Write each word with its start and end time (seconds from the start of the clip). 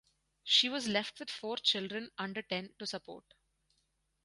She 0.43 0.67
was 0.67 0.87
left 0.87 1.19
with 1.19 1.29
four 1.29 1.57
children 1.57 2.09
under 2.17 2.41
ten 2.41 2.73
to 2.79 2.87
support. 2.87 3.35